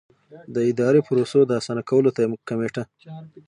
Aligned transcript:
د 0.53 0.55
اداري 0.69 1.01
پروسو 1.07 1.39
د 1.45 1.51
اسانه 1.59 1.83
کولو 1.89 2.09
کمېټه. 2.49 2.83